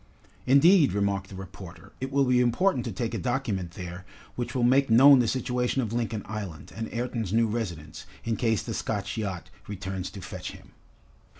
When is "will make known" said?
4.55-5.19